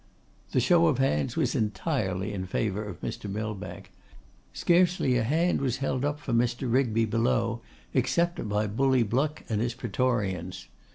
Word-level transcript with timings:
The 0.51 0.59
show 0.59 0.87
of 0.87 0.97
hands 0.97 1.35
was 1.37 1.53
entirely 1.53 2.33
in 2.33 2.47
favour 2.47 2.83
of 2.83 3.01
Mr. 3.01 3.29
Millbank. 3.29 3.91
Scarcely 4.51 5.15
a 5.15 5.21
hand 5.23 5.61
was 5.61 5.77
held 5.77 6.03
up 6.03 6.19
for 6.19 6.33
Mr. 6.33 6.65
Rigby 6.73 7.05
below, 7.05 7.61
except 7.93 8.49
by 8.49 8.65
Bully 8.65 9.03
Bluck 9.03 9.43
and 9.47 9.61
his 9.61 9.75
praetorians. 9.75 10.69